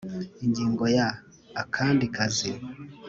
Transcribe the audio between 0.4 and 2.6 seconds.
Ingingo ya Akandi kazi